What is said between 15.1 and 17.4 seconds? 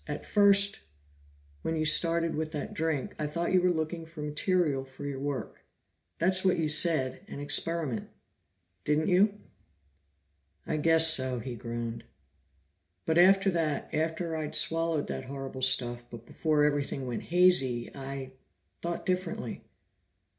horrible stuff, but before everything went